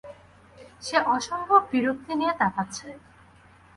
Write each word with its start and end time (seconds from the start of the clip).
সে 0.81 0.97
অসম্ভব 1.15 1.61
বিরক্তি 1.71 2.13
নিয়ে 2.19 2.33
তাকাচ্ছে। 2.41 2.87